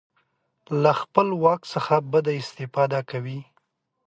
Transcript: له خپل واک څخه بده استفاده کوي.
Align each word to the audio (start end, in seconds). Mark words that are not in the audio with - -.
له 0.81 0.91
خپل 1.01 1.27
واک 1.43 1.61
څخه 1.73 1.95
بده 2.11 2.31
استفاده 2.41 2.99
کوي. 3.11 3.39